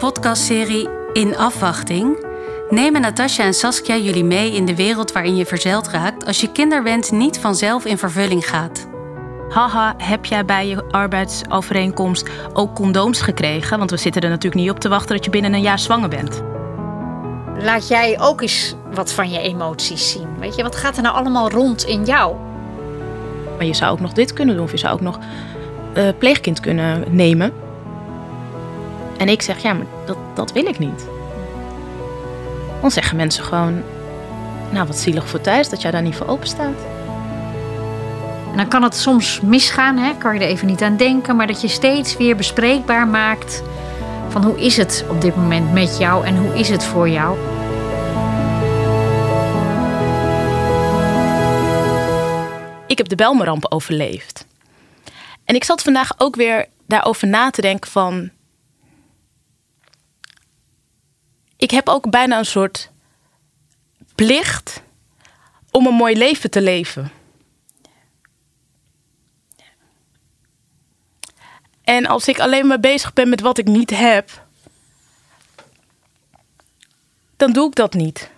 [0.00, 2.26] podcastserie In Afwachting
[2.70, 6.52] nemen Natasja en Saskia jullie mee in de wereld waarin je verzeild raakt als je
[6.52, 8.88] kinderwens niet vanzelf in vervulling gaat.
[9.48, 13.78] Haha, heb jij bij je arbeidsovereenkomst ook condooms gekregen?
[13.78, 16.08] Want we zitten er natuurlijk niet op te wachten dat je binnen een jaar zwanger
[16.08, 16.42] bent.
[17.58, 20.38] Laat jij ook eens wat van je emoties zien.
[20.38, 22.36] Weet je, wat gaat er nou allemaal rond in jou?
[23.56, 25.18] Maar je zou ook nog dit kunnen doen, of je zou ook nog
[25.96, 27.52] uh, pleegkind kunnen nemen.
[29.20, 31.06] En ik zeg, ja, maar dat, dat wil ik niet.
[32.80, 33.82] Dan zeggen mensen gewoon,
[34.70, 36.78] nou wat zielig voor thuis dat jij daar niet voor open staat.
[38.50, 40.16] En dan kan het soms misgaan, hè?
[40.18, 43.62] kan je er even niet aan denken, maar dat je steeds weer bespreekbaar maakt
[44.28, 47.38] van hoe is het op dit moment met jou en hoe is het voor jou.
[52.86, 54.46] Ik heb de Belmeramp overleefd.
[55.44, 58.30] En ik zat vandaag ook weer daarover na te denken van...
[61.60, 62.90] Ik heb ook bijna een soort
[64.14, 64.82] plicht
[65.70, 67.12] om een mooi leven te leven.
[71.82, 74.46] En als ik alleen maar bezig ben met wat ik niet heb,
[77.36, 78.29] dan doe ik dat niet.